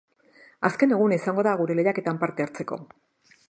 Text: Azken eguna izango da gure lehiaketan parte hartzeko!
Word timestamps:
Azken 0.69 0.95
eguna 0.95 1.19
izango 1.21 1.45
da 1.49 1.53
gure 1.61 1.77
lehiaketan 1.81 2.21
parte 2.25 2.47
hartzeko! 2.47 2.83